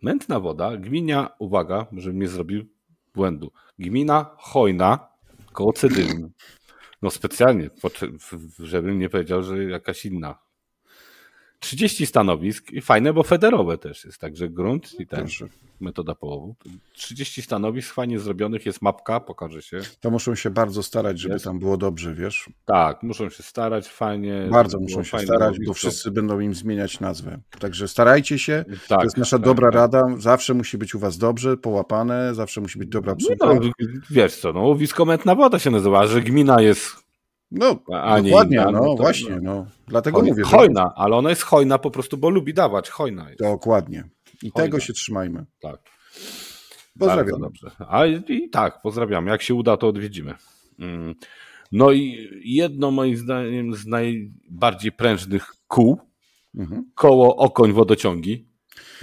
[0.01, 2.65] Mętna woda, gmina, uwaga, żebym nie zrobił
[3.15, 5.07] błędu, gmina Hojna
[5.53, 6.29] koło Cedyny.
[7.01, 7.69] No specjalnie,
[8.59, 10.46] żebym nie powiedział, że jakaś inna
[11.59, 15.43] 30 stanowisk i fajne, bo federowe też jest, także grunt i też
[15.79, 16.55] metoda połowu.
[16.93, 19.79] 30 stanowisk fajnie zrobionych, jest mapka, pokaże się.
[19.99, 21.45] To muszą się bardzo starać, żeby jest.
[21.45, 22.49] tam było dobrze, wiesz?
[22.65, 24.47] Tak, muszą się starać, fajnie.
[24.51, 27.39] Bardzo muszą się starać, bo wszyscy będą im zmieniać nazwę.
[27.59, 29.75] Także starajcie się, tak, to jest nasza tak, dobra tak.
[29.75, 33.53] rada, zawsze musi być u was dobrze, połapane, zawsze musi być dobra obsługa.
[33.53, 33.61] No,
[34.09, 37.06] wiesz co, no, łowisko Mętna Woda się nazywa, że gmina jest
[37.51, 39.39] No, a dokładnie, inna, no, no to, właśnie, no.
[39.41, 39.65] no.
[39.87, 40.43] Dlatego hojna, mówię.
[40.43, 40.91] Hojna, że...
[40.95, 43.41] ale ona jest hojna po prostu, bo lubi dawać, hojna jest.
[43.41, 44.03] Dokładnie.
[44.43, 44.65] I hojna.
[44.65, 45.45] tego się trzymajmy.
[45.61, 45.79] Tak.
[46.99, 47.41] Pozdrawiam.
[47.41, 47.71] dobrze.
[47.87, 49.27] A i tak, pozdrawiam.
[49.27, 50.33] Jak się uda, to odwiedzimy.
[50.79, 51.15] Mm.
[51.71, 55.99] No i jedno moim zdaniem z najbardziej prężnych kół,
[56.57, 56.91] mhm.
[56.95, 58.47] koło Okoń Wodociągi,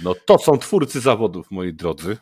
[0.03, 2.17] no to są twórcy zawodów, moi drodzy.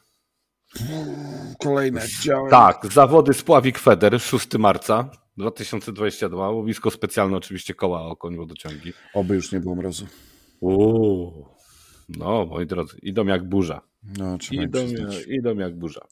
[1.59, 2.49] Kolejne działy.
[2.49, 6.49] Tak, zawody Spławik Feder 6 marca 2022.
[6.49, 8.93] Łowisko specjalne oczywiście koła Okoń Wodociągi.
[9.13, 10.07] Oby już nie było mrozu.
[10.59, 11.45] Uuu.
[12.09, 13.81] No, moi drodzy, idą jak burza.
[14.17, 14.79] No, idą,
[15.27, 16.05] idą jak burza.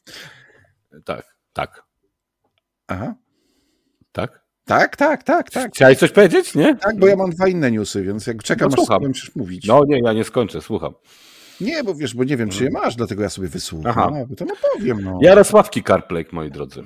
[1.06, 1.84] Tak, tak.
[2.88, 3.16] Aha.
[4.12, 4.42] Tak?
[4.66, 5.72] Tak, tak, tak, tak.
[5.72, 6.76] Chciałeś coś powiedzieć, nie?
[6.76, 9.68] Tak, bo ja mam dwa inne newsy, więc jak czekam, no, aż skończysz mówić.
[9.68, 10.94] No nie, ja nie skończę, słucham.
[11.62, 12.82] Nie, bo wiesz, bo nie wiem, czy je mm.
[12.84, 13.92] masz, dlatego ja sobie wysłucham.
[13.92, 14.12] Aha.
[14.12, 15.02] No, to no powiem.
[15.04, 15.20] No.
[15.22, 16.84] Jarosławki Carplake, moi drodzy.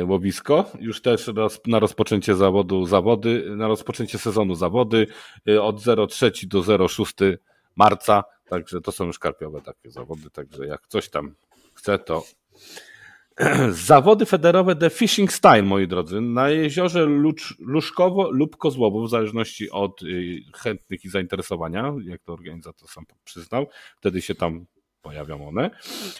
[0.00, 1.30] Y, łowisko, już też
[1.66, 5.06] na rozpoczęcie zawodu zawody, na rozpoczęcie sezonu zawody
[5.48, 7.14] y, od 03 do 06
[7.76, 11.34] marca, także to są już karpiowe takie zawody, także jak coś tam
[11.74, 12.22] chce, to
[13.72, 19.70] Zawody federowe The Fishing Style, moi drodzy, na jeziorze Lucz, Luszkowo lub Kozłowo, w zależności
[19.70, 23.66] od y, chętnych i zainteresowania, jak to organizator sam przyznał.
[23.96, 24.66] Wtedy się tam
[25.02, 25.70] pojawią one.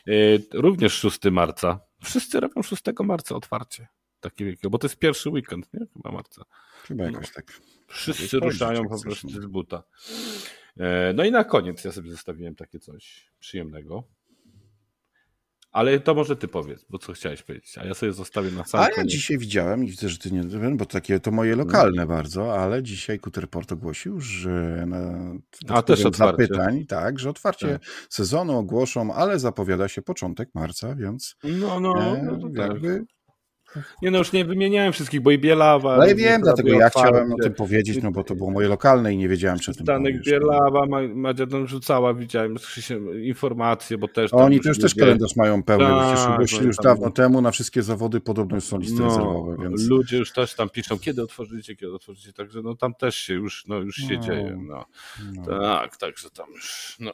[0.08, 1.80] Y, również 6 marca.
[2.04, 3.88] Wszyscy robią 6 marca otwarcie.
[4.20, 5.86] Takie wielkie, bo to jest pierwszy weekend, nie?
[5.94, 6.44] Chyba marca.
[6.82, 7.60] Chyba jakoś tak.
[7.86, 9.82] Wszyscy ruszają po prostu z buta.
[10.76, 14.04] E, no i na koniec ja sobie zostawiłem takie coś przyjemnego.
[15.72, 18.80] Ale to może ty powiedz, bo co chciałeś powiedzieć, a ja sobie zostawię na sam
[18.80, 22.02] A ja dzisiaj widziałem i widzę, że ty nie wiem, bo takie to moje lokalne
[22.02, 22.06] no.
[22.06, 25.32] bardzo, ale dzisiaj Kuterport ogłosił, że na
[25.68, 27.82] a, też zapytań, tak, że otwarcie tak.
[28.10, 32.56] sezonu ogłoszą, ale zapowiada się początek marca, więc no, no, e, no tak.
[32.56, 33.17] jakby tak.
[34.02, 35.96] Nie no, już nie wymieniałem wszystkich, bo i Bielawa.
[35.96, 39.14] No ja wiem, dlatego ja chciałem o tym powiedzieć, no bo to było moje lokalne
[39.14, 42.56] i nie wiedziałem, czy tym Stanek powiesz, Bielawa, Madzia tam rzucała, widziałem
[43.22, 44.34] informacje, bo też...
[44.34, 48.20] Oni już też kalendarz mają pełny, tak, przecież ogłosili już dawno temu, na wszystkie zawody
[48.20, 49.88] podobno już są listy no, rezerwowe, więc...
[49.88, 53.66] Ludzie już też tam piszą, kiedy otworzycie, kiedy otworzycie, także no tam też się już,
[53.66, 54.84] no już się no, dzieje, no.
[55.34, 55.44] no.
[55.60, 57.12] Tak, także tam już, no,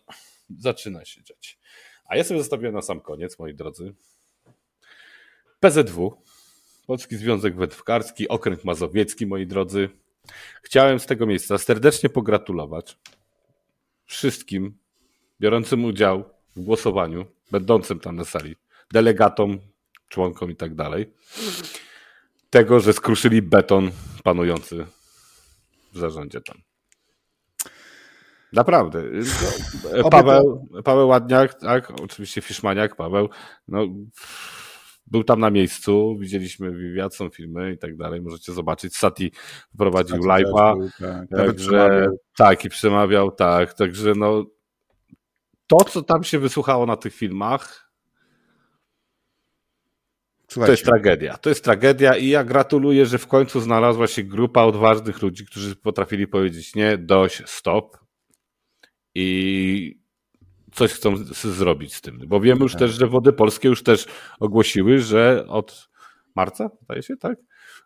[0.59, 1.59] zaczyna się dziać.
[2.07, 3.95] A ja sobie zostawiłem na sam koniec, moi drodzy,
[5.61, 6.17] PZW,
[6.87, 9.88] Polski Związek Wędkarski, Okręg Mazowiecki, moi drodzy.
[10.62, 12.99] Chciałem z tego miejsca serdecznie pogratulować
[14.05, 14.79] wszystkim
[15.40, 16.25] biorącym udział
[16.57, 18.57] w głosowaniu, będącym tam na sali,
[18.92, 19.59] delegatom,
[20.09, 21.12] członkom i tak dalej,
[22.51, 23.90] tego, że skruszyli beton
[24.23, 24.87] panujący
[25.92, 26.57] w zarządzie tam.
[28.53, 29.03] Naprawdę.
[30.11, 33.29] Paweł, Paweł Ładniak, tak, oczywiście Fiszmaniak, Paweł,
[33.68, 33.87] no
[35.07, 38.97] był tam na miejscu, widzieliśmy wywiad, są filmy i tak dalej, możecie zobaczyć.
[38.97, 39.33] Sati
[39.79, 44.45] prowadził live'a, tak, także, tak, i przemawiał, tak, także no
[45.67, 47.90] to, co tam się wysłuchało na tych filmach,
[50.49, 50.67] Słuchajcie.
[50.67, 51.37] to jest tragedia.
[51.37, 55.77] To jest tragedia i ja gratuluję, że w końcu znalazła się grupa odważnych ludzi, którzy
[55.77, 57.99] potrafili powiedzieć nie, dość, stop
[59.14, 60.04] i
[60.75, 62.21] coś chcą zrobić z tym.
[62.27, 62.79] Bo wiemy już tak.
[62.79, 64.07] też, że wody polskie już też
[64.41, 65.89] ogłosiły, że od
[66.35, 67.39] marca, zdaje się, tak?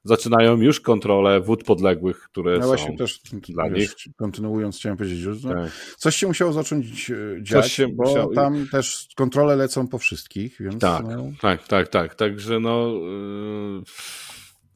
[0.04, 4.14] Zaczynają już kontrole wód podległych, które no właśnie są też, dla wiesz, nich.
[4.16, 5.70] Kontynuując, chciałem powiedzieć, że tak.
[5.96, 8.34] coś się musiało zacząć e, dziać, się bo musiało...
[8.34, 10.78] tam też kontrole lecą po wszystkich, więc...
[10.78, 11.32] Tak, no...
[11.40, 12.14] tak, tak, tak.
[12.14, 12.88] Także no...
[12.88, 13.82] Yy...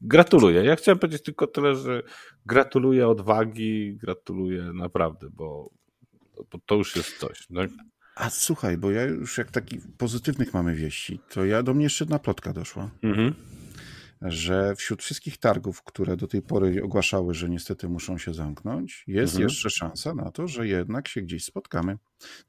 [0.05, 0.63] Gratuluję.
[0.63, 2.03] Ja chciałem powiedzieć tylko tyle, że
[2.45, 5.69] gratuluję odwagi, gratuluję naprawdę, bo,
[6.51, 7.47] bo to już jest coś.
[7.55, 7.69] Tak?
[8.15, 12.03] A słuchaj, bo ja już jak takich pozytywnych mamy wieści, to ja do mnie jeszcze
[12.03, 12.89] jedna plotka doszła.
[13.03, 13.35] Mhm.
[14.21, 19.33] Że wśród wszystkich targów, które do tej pory ogłaszały, że niestety muszą się zamknąć, jest
[19.33, 19.49] mhm.
[19.49, 21.97] jeszcze szansa na to, że jednak się gdzieś spotkamy.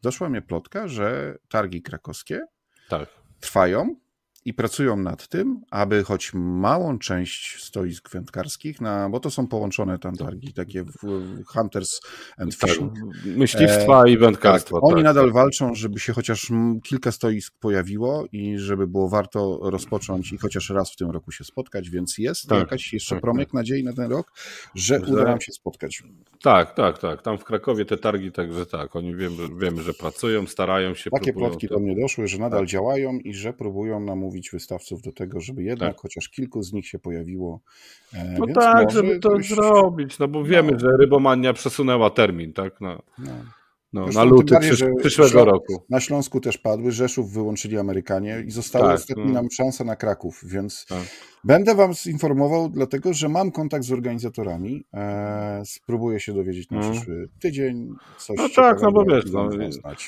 [0.02, 2.40] Doszła mnie plotka, że targi krakowskie
[2.88, 3.08] tak.
[3.40, 3.96] trwają
[4.44, 9.98] i pracują nad tym, aby choć małą część stoisk wędkarskich, na, bo to są połączone
[9.98, 10.84] tam targi, takie
[11.46, 12.00] Hunters
[12.38, 12.92] and tak, Fishing.
[13.24, 14.76] myśliwstwa e, i wędkarstwa.
[14.76, 15.34] Tak, oni tak, nadal tak.
[15.34, 16.52] walczą, żeby się chociaż
[16.82, 21.44] kilka stoisk pojawiło i żeby było warto rozpocząć i chociaż raz w tym roku się
[21.44, 23.54] spotkać, więc jest tak, jakaś jeszcze tak, promyk tak.
[23.54, 24.32] nadziei na ten rok,
[24.74, 26.02] że, uda nam się spotkać.
[26.42, 27.22] Tak, tak, tak.
[27.22, 31.10] Tam w Krakowie te targi, także tak, oni wiemy, wiemy że pracują, starają się.
[31.10, 31.74] Takie plotki to...
[31.74, 35.62] do mnie doszły, że nadal działają i że próbują namówić namówić wystawców do tego, żeby
[35.62, 36.00] jednak tak.
[36.00, 37.60] chociaż kilku z nich się pojawiło.
[38.12, 40.78] E, no tak, żeby to zrobić, no bo wiemy, no.
[40.78, 42.80] że Rybomania przesunęła termin, tak?
[42.80, 43.02] No.
[43.18, 43.32] no.
[43.94, 45.82] No, na luty bardziej, przysz, przyszłego roku.
[45.90, 49.32] Na Śląsku też padły, Rzeszów wyłączyli Amerykanie i została tak, ostatnia no.
[49.32, 51.02] nam szansa na Kraków, więc tak.
[51.44, 54.84] będę wam informował, dlatego że mam kontakt z organizatorami.
[54.94, 56.90] E, spróbuję się dowiedzieć na no.
[56.90, 57.94] przyszły tydzień.
[58.18, 59.48] Coś no tak, no bo wiesz, no,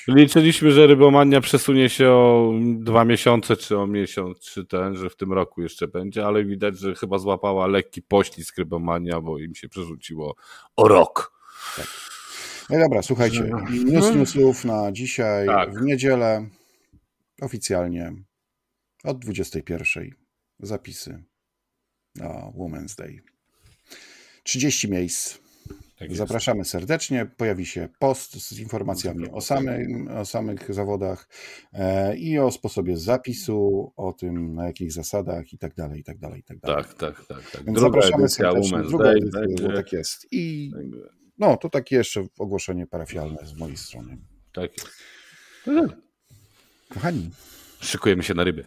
[0.09, 5.16] liczyliśmy, że Rybomania przesunie się o dwa miesiące, czy o miesiąc, czy ten, że w
[5.16, 9.68] tym roku jeszcze będzie, ale widać, że chyba złapała lekki poślizg Rybomania, bo im się
[9.68, 10.35] przerzuciło
[10.77, 11.33] o rok.
[11.77, 12.15] Tak.
[12.70, 13.50] No dobra, słuchajcie,
[13.85, 15.79] news newsów na dzisiaj tak.
[15.79, 16.48] w niedzielę
[17.40, 18.12] oficjalnie
[19.05, 20.11] od 21
[20.61, 21.22] zapisy
[22.14, 23.20] na Women's Day.
[24.42, 25.38] 30 miejsc.
[25.98, 27.26] Tak Zapraszamy serdecznie.
[27.37, 31.29] Pojawi się post z informacjami o, samym, o samych zawodach
[31.72, 36.18] e, i o sposobie zapisu, o tym na jakich zasadach i tak dalej, i tak
[36.18, 36.85] dalej, i tak dalej.
[36.85, 37.50] Tak, tak, tak.
[37.50, 37.81] tak.
[37.81, 38.83] Zapraszamy serdecznie.
[38.83, 40.26] Druga edycja, tak jest.
[40.31, 40.70] I
[41.38, 44.18] no, to takie jeszcze ogłoszenie parafialne z mojej strony.
[44.53, 44.70] Tak.
[45.66, 45.83] No.
[46.88, 47.31] Kochani.
[47.81, 48.64] Szykujemy się na ryby.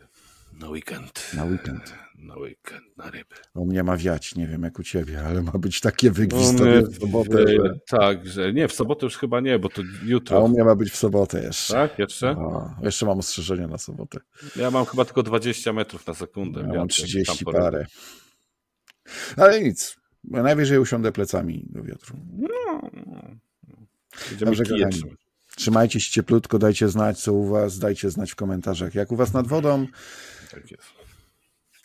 [0.53, 1.34] Na weekend.
[1.34, 1.93] Na weekend.
[2.15, 3.36] Na weekend, na ryby.
[3.53, 6.99] U mnie ma wiać, nie wiem jak u ciebie, ale ma być takie wygwizdanie w
[6.99, 7.47] sobotę.
[7.47, 7.79] Że...
[7.88, 10.38] Tak, że nie, w sobotę już chyba nie, bo to jutro.
[10.38, 11.73] A u mnie ma być w sobotę jeszcze.
[11.73, 12.32] Tak, jeszcze?
[12.32, 14.19] O, jeszcze mam ostrzeżenie na sobotę.
[14.55, 16.62] Ja mam chyba tylko 20 metrów na sekundę.
[16.62, 17.86] Ja mam 30 parę.
[19.38, 22.17] Ale nic, najwyżej usiądę plecami do wiatru.
[22.38, 22.89] No,
[24.39, 25.03] Dobrze, kochani.
[25.55, 29.34] Trzymajcie się cieplutko, dajcie znać, co u was, dajcie znać w komentarzach, jak u was
[29.34, 29.88] nad wodą.
[30.51, 30.84] Tak jest.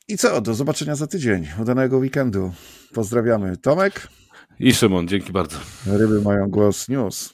[0.09, 0.41] I co?
[0.41, 1.47] Do zobaczenia za tydzień.
[1.61, 2.53] Udanego weekendu.
[2.93, 3.57] Pozdrawiamy.
[3.57, 4.09] Tomek?
[4.59, 5.57] I Szymon, dzięki bardzo.
[5.87, 7.34] Ryby mają głos news.